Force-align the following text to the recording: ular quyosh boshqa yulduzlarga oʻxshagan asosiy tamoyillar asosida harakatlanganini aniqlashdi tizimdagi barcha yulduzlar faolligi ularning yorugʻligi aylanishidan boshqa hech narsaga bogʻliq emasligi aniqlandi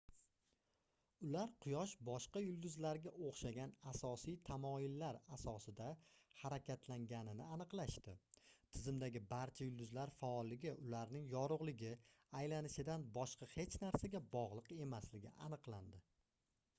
ular 1.25 1.49
quyosh 1.65 1.91
boshqa 2.07 2.41
yulduzlarga 2.43 3.11
oʻxshagan 3.27 3.73
asosiy 3.91 4.37
tamoyillar 4.47 5.19
asosida 5.37 5.89
harakatlanganini 6.45 7.45
aniqlashdi 7.57 8.15
tizimdagi 8.77 9.23
barcha 9.35 9.67
yulduzlar 9.69 10.15
faolligi 10.23 10.73
ularning 10.87 11.29
yorugʻligi 11.37 11.93
aylanishidan 12.43 13.07
boshqa 13.21 13.51
hech 13.57 13.79
narsaga 13.85 14.23
bogʻliq 14.35 14.77
emasligi 14.87 15.35
aniqlandi 15.49 16.07